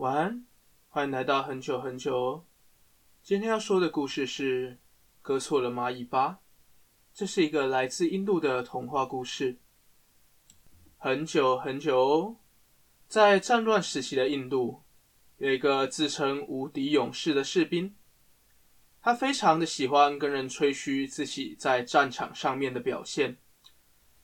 [0.00, 0.46] 晚安，
[0.88, 2.46] 欢迎来到很久很久。
[3.22, 4.70] 今天要说的故事是
[5.20, 6.38] 《割错了蚂蚁吧》。
[7.12, 9.58] 这是一个来自印度的童话故事。
[10.96, 12.36] 很久很久哦，
[13.08, 14.80] 在战乱时期的印度，
[15.36, 17.94] 有一个自称无敌勇士的士兵。
[19.02, 23.36] 他非常的喜欢跟人吹嘘自己在战场上面的表现。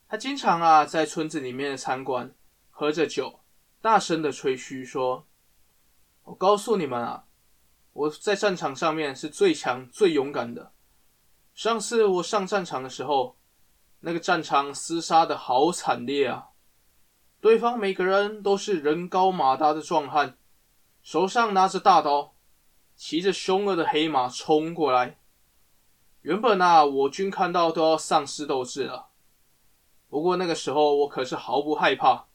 [0.07, 2.33] 他经常啊，在村子里面的餐馆
[2.71, 3.41] 喝着酒，
[3.79, 5.27] 大声的吹嘘说。
[6.27, 7.23] 我告诉你们啊，
[7.93, 10.73] 我在战场上面是最强、最勇敢的。
[11.53, 13.37] 上次我上战场的时候，
[14.01, 16.49] 那个战场厮杀的好惨烈啊！
[17.39, 20.37] 对方每个人都是人高马大的壮汉，
[21.01, 22.33] 手上拿着大刀，
[22.93, 25.17] 骑着凶恶的黑马冲过来。
[26.23, 29.11] 原本啊，我军看到都要丧失斗志了。
[30.09, 32.25] 不过那个时候我可是毫不害怕，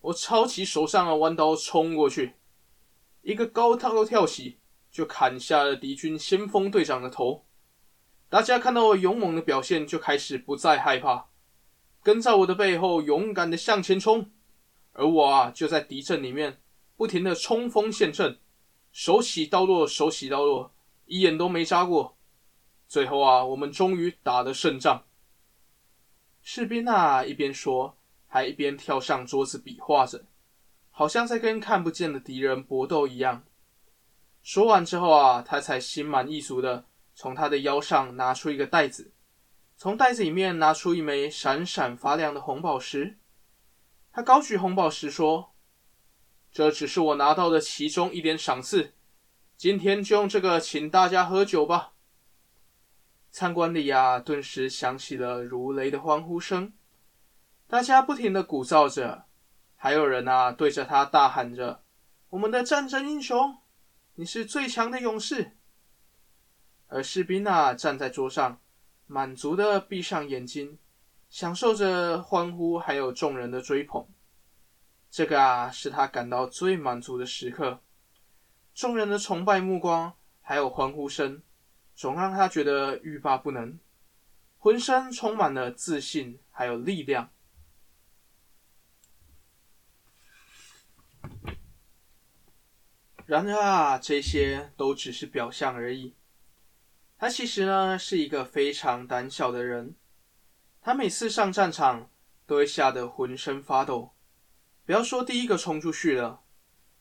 [0.00, 2.34] 我抄起手上的弯刀冲过去。
[3.22, 4.58] 一个高高跳起，
[4.90, 7.44] 就砍下了敌军先锋队长的头。
[8.28, 11.26] 大家看到我勇猛的表现，就开始不再害怕，
[12.02, 14.30] 跟在我的背后勇敢的向前冲。
[14.92, 16.60] 而我啊，就在敌阵里面
[16.96, 18.38] 不停的冲锋陷阵，
[18.92, 20.72] 手起刀落，手起刀落，
[21.06, 22.16] 一眼都没眨过。
[22.88, 25.04] 最后啊，我们终于打了胜仗。
[26.42, 30.24] 士兵啊，一边说，还一边跳上桌子比划着。
[31.00, 33.42] 好像在跟看不见的敌人搏斗一样。
[34.42, 36.84] 说完之后啊，他才心满意足的
[37.14, 39.10] 从他的腰上拿出一个袋子，
[39.78, 43.16] 从袋子里面拿出一枚闪闪发亮的红宝石。
[44.12, 45.54] 他高举红宝石说
[46.52, 48.92] ：“这只是我拿到的其中一点赏赐，
[49.56, 51.94] 今天就用这个请大家喝酒吧。”
[53.32, 56.74] 餐馆里呀，顿时响起了如雷的欢呼声，
[57.66, 59.29] 大家不停的鼓噪着。
[59.82, 61.82] 还有人啊，对着他大喊着
[62.28, 63.56] ：“我们的战争英雄，
[64.16, 65.56] 你是最强的勇士。”
[66.88, 68.60] 而士兵啊，站在桌上，
[69.06, 70.78] 满足的闭上眼睛，
[71.30, 74.06] 享受着欢呼，还有众人的追捧。
[75.10, 77.80] 这个啊，是他感到最满足的时刻。
[78.74, 80.12] 众人的崇拜目光，
[80.42, 81.40] 还有欢呼声，
[81.94, 83.78] 总让他觉得欲罢不能，
[84.58, 87.30] 浑身充满了自信，还有力量。
[93.30, 96.16] 然而啊，这些都只是表象而已。
[97.16, 99.94] 他其实呢，是一个非常胆小的人。
[100.82, 102.10] 他每次上战场
[102.44, 104.10] 都会吓得浑身发抖。
[104.84, 106.40] 不要说第一个冲出去了，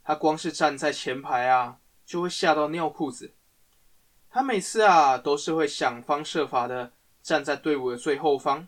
[0.04, 3.34] 他光是站在前排啊，就会吓到尿裤子。
[4.30, 8.68] 他每次啊，都是会想方设法的站在队伍的最后方。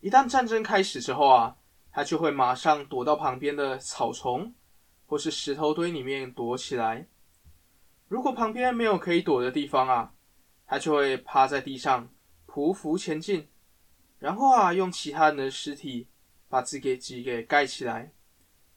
[0.00, 1.56] 一旦战争开始之后啊，
[1.92, 4.52] 他就会马上躲到旁边的草丛。
[5.08, 7.08] 或是石头堆里面躲起来。
[8.08, 10.14] 如果旁边没有可以躲的地方啊，
[10.66, 12.08] 他就会趴在地上
[12.46, 13.48] 匍匐前进，
[14.18, 16.08] 然后啊，用其他人的尸体
[16.48, 18.12] 把自己给盖起来，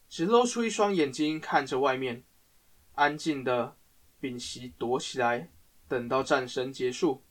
[0.07, 2.23] 只露出一双眼睛看着外面，
[2.95, 3.75] 安静的
[4.21, 5.49] 屏息躲起来，
[5.89, 7.21] 等到战争结束。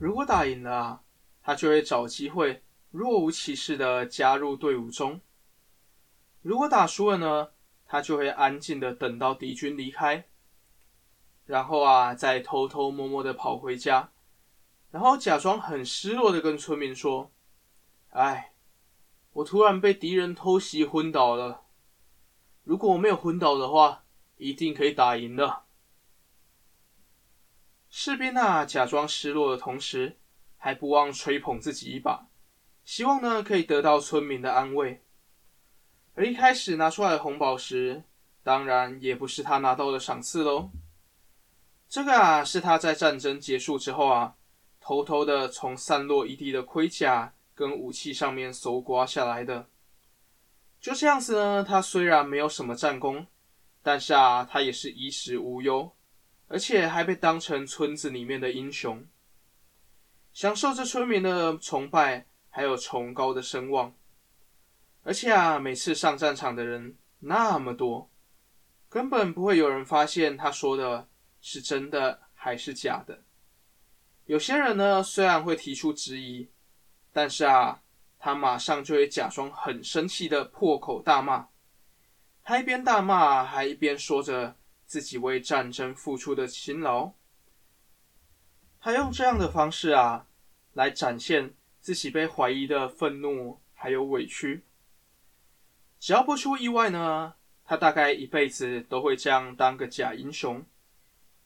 [0.00, 1.02] 如果打赢了啊，
[1.42, 5.20] 他就会找机会若无其事的加入队伍中。
[6.40, 7.50] 如果打输了呢？
[7.88, 10.26] 他就会安静的等到敌军离开，
[11.46, 14.12] 然后啊，再偷偷摸摸的跑回家，
[14.90, 17.32] 然后假装很失落的跟村民说
[18.12, 18.52] ：“哎，
[19.32, 21.64] 我突然被敌人偷袭昏倒了。
[22.62, 24.04] 如果我没有昏倒的话，
[24.36, 25.62] 一定可以打赢的。”
[27.88, 30.18] 士兵啊，假装失落的同时，
[30.58, 32.28] 还不忘吹捧自己一把，
[32.84, 35.02] 希望呢可以得到村民的安慰。
[36.18, 38.02] 而一开始拿出来的红宝石，
[38.42, 40.68] 当然也不是他拿到的赏赐喽。
[41.88, 44.34] 这个啊，是他在战争结束之后啊，
[44.80, 49.68] 偷偷的从散落一地的盔甲跟武器上面搜刮下来的。
[50.80, 53.28] 就这样子呢，他虽然没有什么战功，
[53.80, 55.92] 但是啊，他也是衣食无忧，
[56.48, 59.06] 而且还被当成村子里面的英雄，
[60.32, 63.94] 享受着村民的崇拜，还有崇高的声望。
[65.02, 68.10] 而且啊，每次上战场的人那么多，
[68.88, 71.08] 根本不会有人发现他说的
[71.40, 73.22] 是真的还是假的。
[74.26, 76.50] 有些人呢，虽然会提出质疑，
[77.12, 77.82] 但是啊，
[78.18, 81.48] 他马上就会假装很生气的破口大骂。
[82.44, 84.56] 他一边大骂，还一边说着
[84.86, 87.12] 自己为战争付出的辛劳。
[88.80, 90.26] 他用这样的方式啊，
[90.74, 94.62] 来展现自己被怀疑的愤怒还有委屈。
[96.00, 97.34] 只要不出意外呢，
[97.64, 100.64] 他大概一辈子都会这样当个假英雄，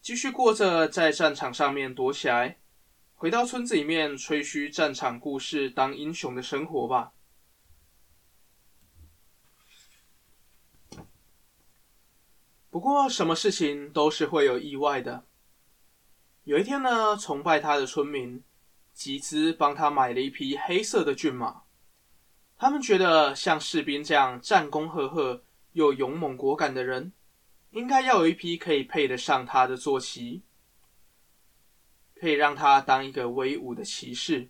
[0.00, 2.58] 继续过着在战场上面躲起来，
[3.14, 7.12] 回到村子里面吹嘘战场故事、当英雄的生活吧。
[12.68, 15.24] 不过，什么事情都是会有意外的。
[16.44, 18.42] 有一天呢，崇拜他的村民
[18.92, 21.62] 集资帮他买了一匹黑色的骏马。
[22.62, 25.42] 他们觉得像士兵这样战功赫赫
[25.72, 27.12] 又勇猛果敢的人，
[27.70, 30.44] 应该要有一匹可以配得上他的坐骑，
[32.14, 34.48] 可以让他当一个威武的骑士。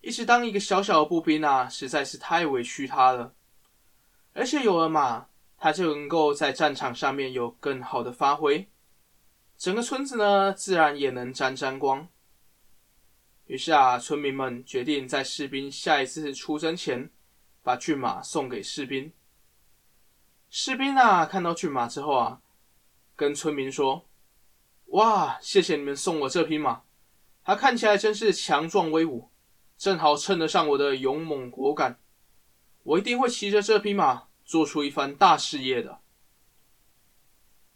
[0.00, 3.32] 一直当一个小小的步兵啊，实在是太委屈他了。
[4.32, 5.28] 而且有了马。
[5.56, 8.68] 他就能够在战场上面有更好的发挥，
[9.56, 12.08] 整个村子呢，自然也能沾沾光。
[13.52, 17.10] 于是啊，村民们决定在士兵下一次出征前，
[17.62, 19.12] 把骏马送给士兵。
[20.48, 22.40] 士兵啊，看到骏马之后啊，
[23.14, 24.06] 跟村民说
[24.96, 26.84] ：“哇，谢谢你们送我这匹马，
[27.44, 29.28] 它看起来真是强壮威武，
[29.76, 32.00] 正好称得上我的勇猛果敢。
[32.84, 36.00] 我一定会骑着这匹马。”做出一番大事业的。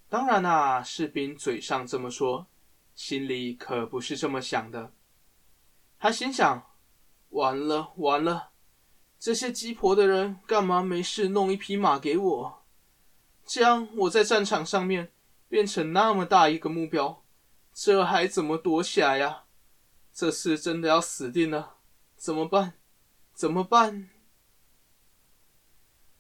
[0.08, 2.46] 当然啦，士兵嘴上这么说，
[2.94, 4.92] 心里可不是这么想的。
[5.98, 6.70] 他心想：
[7.30, 8.50] 完了完了，
[9.18, 12.62] 这些鸡婆的人干嘛没事弄一匹马给我？
[13.44, 15.12] 这样我在战场上面
[15.48, 17.22] 变成那么大一个目标，
[17.72, 19.44] 这还怎么躲起来呀？
[20.12, 21.76] 这次真的要死定了，
[22.16, 22.74] 怎么办？
[23.34, 24.10] 怎么办？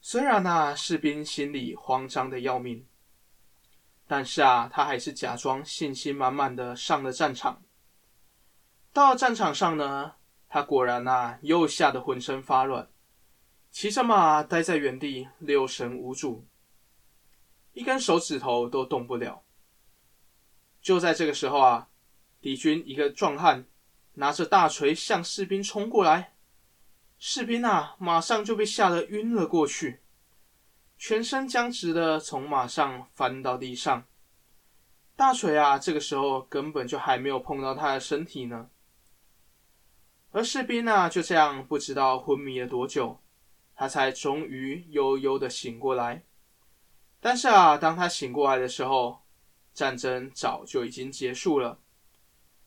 [0.00, 2.86] 虽然啊，士兵心里慌张的要命，
[4.06, 7.62] 但是啊，他还是假装信心满满的上了战场。
[8.96, 10.14] 到战场上呢，
[10.48, 12.88] 他果然啊，又吓得浑身发软，
[13.70, 16.46] 骑着马待在原地，六神无主，
[17.74, 19.42] 一根手指头都动不了。
[20.80, 21.88] 就在这个时候啊，
[22.40, 23.66] 敌军一个壮汉
[24.14, 26.32] 拿着大锤向士兵冲过来。
[27.18, 30.00] 士兵啊，马上就被吓得晕了过去，
[30.96, 34.06] 全身僵直的从马上翻到地上。
[35.14, 38.70] 大锤啊，这个时候根本就还没有碰到他的身体呢。
[40.36, 43.22] 而士兵呢，就这样不知道昏迷了多久，
[43.74, 46.24] 他才终于悠悠的醒过来。
[47.20, 49.22] 但是啊，当他醒过来的时候，
[49.72, 51.80] 战争早就已经结束了，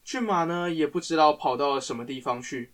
[0.04, 2.74] 骏马呢，也不知道跑到了什么地方去。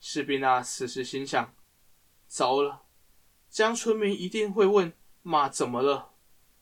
[0.00, 1.54] 士兵啊，此时心想：
[2.26, 2.82] 糟了，
[3.48, 4.92] 这样村民一定会问
[5.22, 6.10] 马怎么了，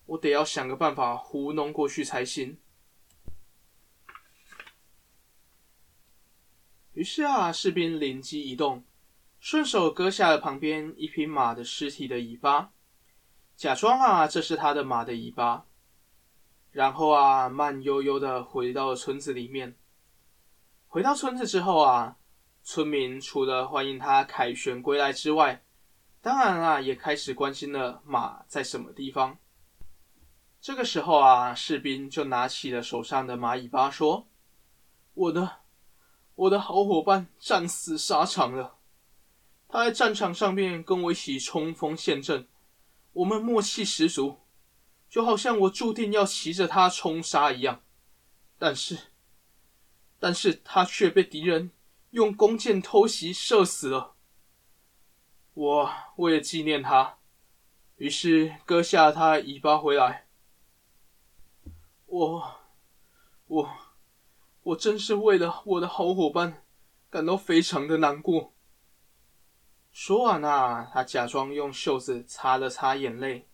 [0.04, 2.58] 我得要想个办法糊弄过去才行。
[6.94, 8.82] 于是啊，士兵灵机一动，
[9.38, 12.72] 顺手割下了旁边一匹马的尸体的尾巴，
[13.54, 15.66] 假装啊这是他的马的尾巴，
[16.70, 19.76] 然后啊慢悠悠的回到了村子里面。
[20.88, 22.16] 回到村子之后啊。
[22.66, 25.62] 村民除了欢迎他凯旋归来之外，
[26.22, 29.36] 当然啊，也开始关心了马在什么地方。
[30.62, 34.26] 这个时候啊，士兵就拿起了手上的马尾巴，说
[35.12, 35.58] ：“我的，
[36.34, 38.76] 我的好伙伴战死沙场了。
[39.68, 42.46] 他在战场上面跟我一起冲锋陷阵，
[43.12, 44.38] 我们默契十足，
[45.08, 47.82] 就好像我注定要骑着他冲杀一样。
[48.58, 48.98] 但是，
[50.18, 51.70] 但是他却被敌人。”
[52.14, 54.14] 用弓箭偷袭射死了。
[55.54, 57.18] 我为了纪念他，
[57.96, 60.28] 于是割下他的尾巴回来。
[62.06, 62.54] 我，
[63.48, 63.68] 我，
[64.64, 66.62] 我真是为了我的好伙伴
[67.10, 68.52] 感到非常的难过。
[69.92, 73.46] 说完啊，他假装用袖子擦了擦眼泪。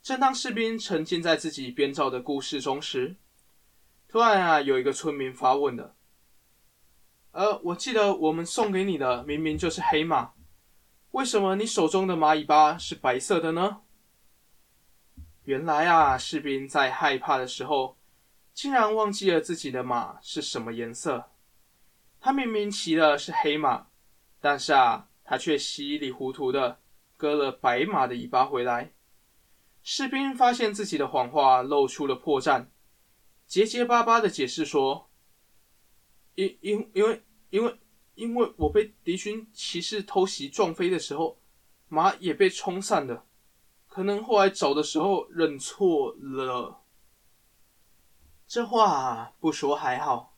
[0.00, 3.16] 正当士兵沉浸在自己编造的故事中时，
[4.08, 5.94] 突然啊，有一个村民发问了。
[7.32, 10.32] 呃，我记得我们送给你的明明就是黑马，
[11.10, 13.82] 为什么你手中的蚂蚁巴是白色的呢？
[15.44, 17.96] 原来啊，士兵在害怕的时候，
[18.54, 21.30] 竟然忘记了自己的马是什么颜色。
[22.20, 23.88] 他明明骑的是黑马，
[24.40, 26.80] 但是啊，他却稀里糊涂的
[27.16, 28.92] 割了白马的尾巴回来。
[29.82, 32.66] 士兵发现自己的谎话露出了破绽，
[33.46, 35.10] 结结巴巴的解释说。
[36.34, 37.78] 因因因为因为
[38.14, 41.40] 因为我被敌军骑士偷袭撞飞的时候，
[41.88, 43.26] 马也被冲散了，
[43.88, 46.81] 可能后来找的时候认错了。
[48.52, 50.36] 这话不说还好，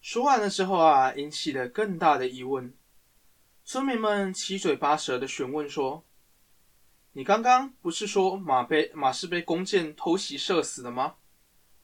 [0.00, 2.74] 说完了之后啊，引起了更大的疑问。
[3.62, 6.02] 村民们七嘴八舌的询问说
[7.12, 11.16] ：“你刚刚不是说马被马是被弓箭偷袭射死的吗？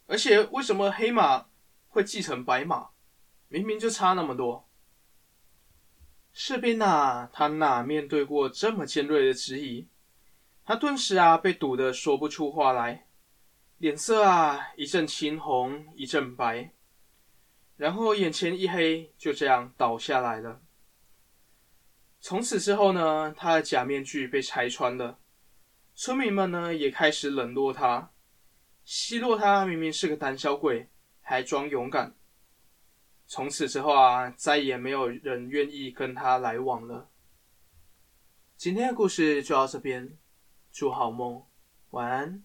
[0.07, 1.49] 而且为什么黑马
[1.89, 2.89] 会继承白马？
[3.49, 4.67] 明明就差那么多。
[6.33, 9.87] 士兵呐，他哪面对过这么尖锐的质疑？
[10.65, 13.07] 他顿时啊被堵得说不出话来，
[13.83, 16.73] 脸色啊一阵青红一阵白，
[17.77, 20.63] 然后眼前一黑，就这样倒下来了。
[22.21, 25.19] 从此之后呢，他的假面具被拆穿了，
[25.97, 28.13] 村民们呢也开始冷落他，
[28.85, 30.89] 奚落他明明是个胆小鬼，
[31.21, 32.15] 还装勇敢。
[33.27, 37.11] 从此之后啊，再也没有人愿意跟他来往了。
[38.57, 40.17] 今天的故事就到这边，
[40.71, 41.45] 祝好梦，
[41.91, 42.45] 晚安。